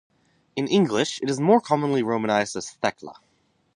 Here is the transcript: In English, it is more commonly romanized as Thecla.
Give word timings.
In 0.55 0.67
English, 0.67 1.19
it 1.21 1.29
is 1.29 1.39
more 1.39 1.61
commonly 1.61 2.01
romanized 2.01 2.55
as 2.55 2.71
Thecla. 2.71 3.17